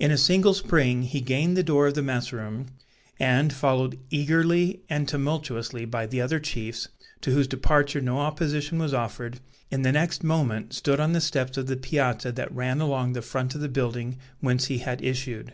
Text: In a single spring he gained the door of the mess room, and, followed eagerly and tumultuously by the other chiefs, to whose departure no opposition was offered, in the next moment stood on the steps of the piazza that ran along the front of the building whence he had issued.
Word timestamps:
In 0.00 0.10
a 0.10 0.18
single 0.18 0.52
spring 0.52 1.02
he 1.02 1.20
gained 1.20 1.56
the 1.56 1.62
door 1.62 1.86
of 1.86 1.94
the 1.94 2.02
mess 2.02 2.32
room, 2.32 2.66
and, 3.20 3.52
followed 3.52 4.00
eagerly 4.10 4.80
and 4.90 5.06
tumultuously 5.06 5.84
by 5.84 6.06
the 6.06 6.20
other 6.20 6.40
chiefs, 6.40 6.88
to 7.20 7.30
whose 7.30 7.46
departure 7.46 8.00
no 8.00 8.18
opposition 8.18 8.80
was 8.80 8.92
offered, 8.92 9.38
in 9.70 9.82
the 9.82 9.92
next 9.92 10.24
moment 10.24 10.72
stood 10.74 10.98
on 10.98 11.12
the 11.12 11.20
steps 11.20 11.56
of 11.56 11.68
the 11.68 11.76
piazza 11.76 12.32
that 12.32 12.52
ran 12.52 12.80
along 12.80 13.12
the 13.12 13.22
front 13.22 13.54
of 13.54 13.60
the 13.60 13.68
building 13.68 14.16
whence 14.40 14.64
he 14.64 14.78
had 14.78 15.02
issued. 15.04 15.48